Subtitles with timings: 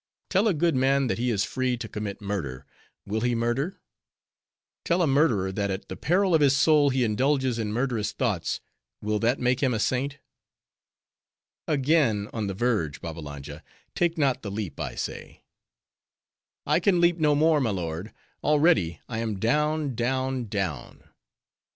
[0.31, 3.79] Tell a good man that he is free to commit murder,—will he murder?
[4.83, 9.19] Tell a murderer that at the peril of his soul he indulges in murderous thoughts,—will
[9.19, 10.17] that make him a saint?"
[11.67, 13.61] "Again on the verge, Babbalanja?
[13.93, 15.43] Take not the leap, I say."
[16.65, 18.11] "I can leap no more, my lord.
[18.43, 21.09] Already I am down, down, down."